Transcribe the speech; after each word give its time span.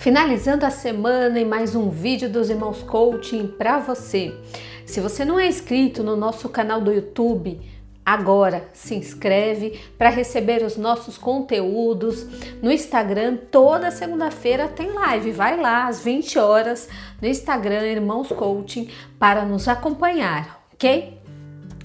Finalizando 0.00 0.64
a 0.64 0.70
semana 0.70 1.38
e 1.38 1.44
mais 1.44 1.74
um 1.74 1.90
vídeo 1.90 2.26
dos 2.26 2.48
Irmãos 2.48 2.82
Coaching 2.82 3.46
para 3.46 3.78
você. 3.78 4.34
Se 4.86 4.98
você 4.98 5.26
não 5.26 5.38
é 5.38 5.46
inscrito 5.46 6.02
no 6.02 6.16
nosso 6.16 6.48
canal 6.48 6.80
do 6.80 6.90
YouTube, 6.90 7.60
agora 8.02 8.66
se 8.72 8.94
inscreve 8.94 9.78
para 9.98 10.08
receber 10.08 10.64
os 10.64 10.78
nossos 10.78 11.18
conteúdos 11.18 12.26
no 12.62 12.72
Instagram. 12.72 13.36
Toda 13.50 13.90
segunda-feira 13.90 14.68
tem 14.68 14.90
live, 14.90 15.32
vai 15.32 15.60
lá 15.60 15.86
às 15.86 16.00
20 16.00 16.38
horas 16.38 16.88
no 17.20 17.28
Instagram 17.28 17.86
Irmãos 17.86 18.28
Coaching 18.28 18.88
para 19.18 19.44
nos 19.44 19.68
acompanhar, 19.68 20.64
ok? 20.72 21.20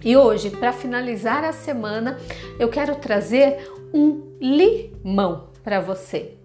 E 0.06 0.16
hoje, 0.16 0.52
para 0.52 0.72
finalizar 0.72 1.44
a 1.44 1.52
semana, 1.52 2.18
eu 2.58 2.70
quero 2.70 2.96
trazer 2.96 3.70
um 3.94 4.38
limão 4.40 5.50
para 5.62 5.82
você. 5.82 6.45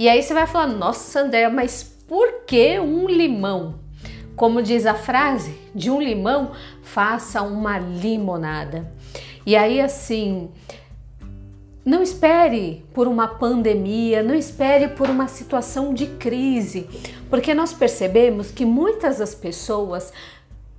E 0.00 0.08
aí 0.08 0.22
você 0.22 0.32
vai 0.32 0.46
falar: 0.46 0.66
Nossa, 0.66 1.20
André, 1.20 1.46
mas 1.50 1.82
por 2.08 2.46
que 2.46 2.80
um 2.80 3.06
limão? 3.06 3.74
Como 4.34 4.62
diz 4.62 4.86
a 4.86 4.94
frase, 4.94 5.54
de 5.74 5.90
um 5.90 6.00
limão 6.00 6.52
faça 6.82 7.42
uma 7.42 7.78
limonada. 7.78 8.90
E 9.44 9.54
aí, 9.54 9.78
assim, 9.78 10.48
não 11.84 12.02
espere 12.02 12.82
por 12.94 13.06
uma 13.06 13.28
pandemia, 13.28 14.22
não 14.22 14.34
espere 14.34 14.88
por 14.88 15.10
uma 15.10 15.28
situação 15.28 15.92
de 15.92 16.06
crise, 16.06 16.88
porque 17.28 17.52
nós 17.52 17.74
percebemos 17.74 18.50
que 18.50 18.64
muitas 18.64 19.18
das 19.18 19.34
pessoas 19.34 20.14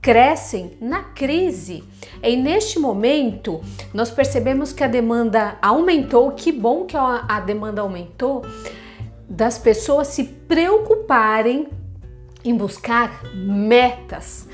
crescem 0.02 0.76
na 0.82 1.04
crise. 1.04 1.84
E 2.24 2.36
neste 2.36 2.80
momento, 2.80 3.62
nós 3.94 4.10
percebemos 4.10 4.74
que 4.74 4.84
a 4.84 4.88
demanda 4.88 5.60
aumentou, 5.62 6.32
que 6.32 6.52
bom 6.52 6.86
que 6.86 6.98
a 6.98 7.40
demanda 7.40 7.82
aumentou, 7.82 8.44
das 9.32 9.58
pessoas 9.58 10.10
se 10.10 10.26
preocuparem 10.26 11.70
em 12.44 12.54
buscar 12.56 13.24
metas 13.34 14.46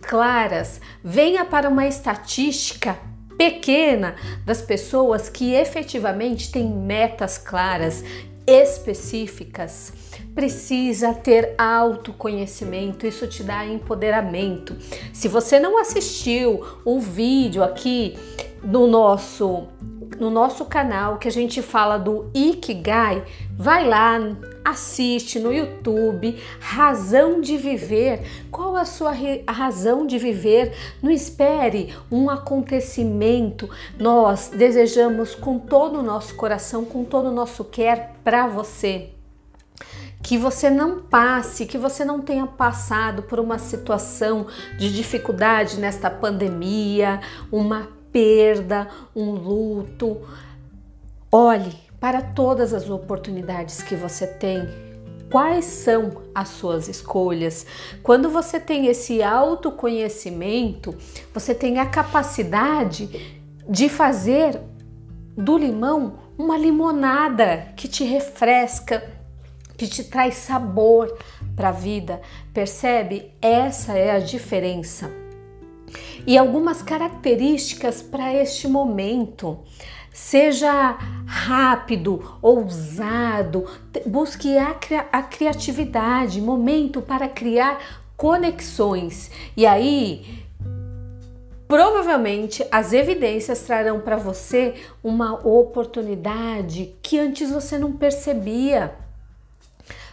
claras. 0.00 0.80
Venha 1.02 1.44
para 1.44 1.68
uma 1.68 1.86
estatística 1.88 2.96
pequena 3.36 4.14
das 4.46 4.62
pessoas 4.62 5.28
que 5.28 5.52
efetivamente 5.52 6.52
têm 6.52 6.68
metas 6.70 7.38
claras, 7.38 8.04
específicas. 8.46 9.92
Precisa 10.32 11.12
ter 11.12 11.54
autoconhecimento, 11.58 13.08
isso 13.08 13.26
te 13.26 13.42
dá 13.42 13.66
empoderamento. 13.66 14.76
Se 15.12 15.26
você 15.26 15.58
não 15.58 15.76
assistiu 15.80 16.64
o 16.84 17.00
vídeo 17.00 17.64
aqui 17.64 18.16
no 18.62 18.86
nosso 18.86 19.66
no 20.18 20.30
nosso 20.30 20.64
canal 20.64 21.18
que 21.18 21.28
a 21.28 21.30
gente 21.30 21.62
fala 21.62 21.98
do 21.98 22.30
Ikigai, 22.34 23.24
vai 23.56 23.86
lá, 23.86 24.18
assiste 24.64 25.38
no 25.38 25.52
YouTube, 25.52 26.38
razão 26.60 27.40
de 27.40 27.56
viver. 27.56 28.22
Qual 28.50 28.76
a 28.76 28.84
sua 28.84 29.12
razão 29.46 30.06
de 30.06 30.18
viver? 30.18 30.74
Não 31.02 31.10
espere 31.10 31.94
um 32.10 32.28
acontecimento. 32.28 33.68
Nós 33.98 34.50
desejamos 34.54 35.34
com 35.34 35.58
todo 35.58 35.98
o 35.98 36.02
nosso 36.02 36.34
coração, 36.34 36.84
com 36.84 37.04
todo 37.04 37.28
o 37.28 37.34
nosso 37.34 37.64
quer 37.64 38.14
para 38.24 38.46
você 38.46 39.10
que 40.22 40.36
você 40.36 40.68
não 40.68 41.00
passe, 41.00 41.64
que 41.64 41.78
você 41.78 42.04
não 42.04 42.20
tenha 42.20 42.46
passado 42.46 43.22
por 43.22 43.40
uma 43.40 43.58
situação 43.58 44.46
de 44.78 44.94
dificuldade 44.94 45.78
nesta 45.78 46.10
pandemia, 46.10 47.20
uma 47.50 47.88
perda, 48.12 48.88
um 49.14 49.30
luto. 49.30 50.20
Olhe 51.30 51.74
para 51.98 52.22
todas 52.22 52.72
as 52.72 52.88
oportunidades 52.88 53.82
que 53.82 53.94
você 53.94 54.26
tem. 54.26 54.68
Quais 55.30 55.64
são 55.64 56.22
as 56.34 56.48
suas 56.48 56.88
escolhas? 56.88 57.64
Quando 58.02 58.28
você 58.28 58.58
tem 58.58 58.86
esse 58.86 59.22
autoconhecimento, 59.22 60.96
você 61.32 61.54
tem 61.54 61.78
a 61.78 61.86
capacidade 61.86 63.38
de 63.68 63.88
fazer 63.88 64.60
do 65.36 65.56
limão 65.56 66.18
uma 66.36 66.58
limonada 66.58 67.68
que 67.76 67.86
te 67.86 68.02
refresca, 68.02 69.04
que 69.76 69.86
te 69.86 70.02
traz 70.02 70.34
sabor 70.34 71.16
para 71.54 71.68
a 71.68 71.72
vida. 71.72 72.20
Percebe? 72.52 73.30
Essa 73.40 73.96
é 73.96 74.10
a 74.10 74.18
diferença 74.18 75.29
e 76.26 76.36
algumas 76.36 76.82
características 76.82 78.02
para 78.02 78.34
este 78.34 78.68
momento. 78.68 79.58
Seja 80.12 80.98
rápido, 81.26 82.38
ousado, 82.42 83.64
busque 84.04 84.58
a, 84.58 84.76
a 85.12 85.22
criatividade, 85.22 86.40
momento 86.40 87.00
para 87.00 87.28
criar 87.28 87.78
conexões. 88.16 89.30
E 89.56 89.64
aí, 89.64 90.44
provavelmente 91.66 92.66
as 92.70 92.92
evidências 92.92 93.62
trarão 93.62 94.00
para 94.00 94.16
você 94.16 94.74
uma 95.02 95.34
oportunidade 95.46 96.96
que 97.00 97.18
antes 97.18 97.50
você 97.50 97.78
não 97.78 97.92
percebia. 97.92 98.94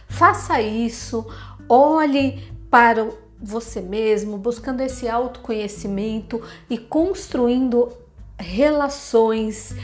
Faça 0.08 0.62
isso, 0.62 1.26
olhe 1.68 2.50
para 2.70 3.04
o 3.04 3.27
você 3.40 3.80
mesmo, 3.80 4.36
buscando 4.36 4.80
esse 4.80 5.08
autoconhecimento 5.08 6.42
e 6.68 6.76
construindo 6.76 7.92
relações, 8.38 9.74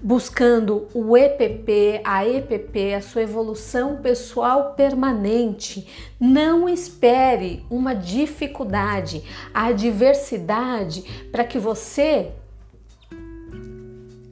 buscando 0.00 0.86
o 0.94 1.16
EPP, 1.16 2.00
a 2.04 2.26
EPP, 2.26 2.94
a 2.94 3.02
sua 3.02 3.22
evolução 3.22 3.96
pessoal 3.96 4.74
permanente. 4.74 5.88
Não 6.20 6.68
espere 6.68 7.64
uma 7.68 7.94
dificuldade, 7.94 9.24
a 9.52 9.66
adversidade 9.66 11.28
para 11.32 11.44
que 11.44 11.58
você 11.58 12.32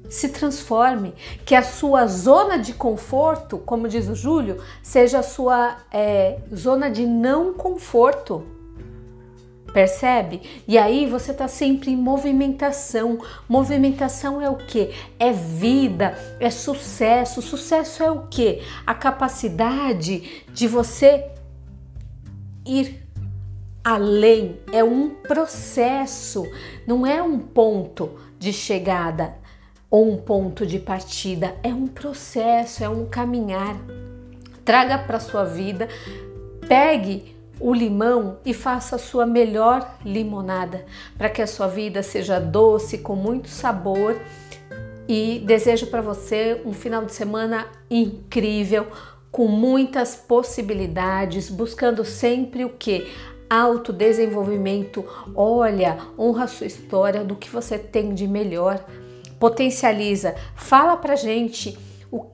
se 0.09 0.29
transforme, 0.29 1.15
que 1.45 1.55
a 1.55 1.63
sua 1.63 2.07
zona 2.07 2.59
de 2.59 2.73
conforto, 2.73 3.59
como 3.59 3.89
diz 3.89 4.09
o 4.09 4.15
Júlio, 4.15 4.63
seja 4.83 5.21
a 5.21 5.23
sua 5.23 5.77
é, 5.93 6.39
zona 6.55 6.91
de 6.91 7.07
não 7.07 7.53
conforto. 7.53 8.45
Percebe? 9.73 10.41
E 10.67 10.79
aí 10.79 11.07
você 11.07 11.33
está 11.33 11.47
sempre 11.49 11.91
em 11.91 11.97
movimentação. 11.97 13.19
Movimentação 13.47 14.41
é 14.41 14.49
o 14.49 14.57
que? 14.57 14.91
É 15.19 15.33
vida, 15.33 16.17
é 16.41 16.49
sucesso. 16.49 17.43
Sucesso 17.43 18.03
é 18.03 18.11
o 18.11 18.27
que? 18.29 18.63
A 18.87 18.95
capacidade 18.95 20.45
de 20.51 20.67
você 20.67 21.31
ir 22.65 23.07
além. 23.85 24.59
É 24.73 24.83
um 24.83 25.11
processo, 25.11 26.43
não 26.87 27.07
é 27.07 27.23
um 27.23 27.39
ponto 27.39 28.19
de 28.39 28.55
chegada 28.55 29.35
ou 29.97 30.13
um 30.13 30.19
ponto 30.19 30.67
de 30.67 30.79
partida, 30.79 31.55
é 31.63 31.69
um 31.69 31.87
processo, 31.87 32.85
é 32.85 32.89
um 32.89 33.07
caminhar. 33.07 33.79
Traga 34.63 34.99
para 34.99 35.19
sua 35.19 35.43
vida, 35.43 35.89
pegue 36.69 37.35
o 37.59 37.73
limão 37.73 38.37
e 38.45 38.53
faça 38.53 38.97
a 38.97 38.99
sua 38.99 39.25
melhor 39.25 39.97
limonada, 40.05 40.85
para 41.17 41.31
que 41.31 41.41
a 41.41 41.47
sua 41.47 41.67
vida 41.67 42.03
seja 42.03 42.39
doce, 42.39 42.99
com 42.99 43.17
muito 43.17 43.49
sabor. 43.49 44.21
E 45.09 45.43
desejo 45.47 45.87
para 45.87 46.03
você 46.03 46.61
um 46.67 46.75
final 46.75 47.07
de 47.07 47.15
semana 47.15 47.67
incrível, 47.91 48.89
com 49.33 49.49
muitas 49.49 50.15
possibilidades, 50.15 51.49
buscando 51.49 52.05
sempre 52.05 52.67
o 52.67 52.69
que? 52.69 53.11
Autodesenvolvimento. 53.49 55.03
Olha, 55.35 55.97
honra 56.19 56.45
a 56.45 56.49
sua 56.49 56.67
história 56.67 57.25
do 57.25 57.35
que 57.35 57.49
você 57.49 57.79
tem 57.79 58.13
de 58.13 58.29
melhor 58.29 58.85
potencializa, 59.39 60.35
fala 60.55 60.97
pra 60.97 61.17
gente 61.17 61.79
o 62.11 62.27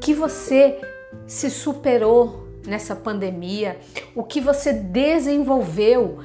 que 0.00 0.14
você 0.14 0.78
se 1.26 1.50
superou 1.50 2.48
nessa 2.66 2.96
pandemia, 2.96 3.78
o 4.14 4.22
que 4.22 4.40
você 4.40 4.72
desenvolveu 4.72 6.18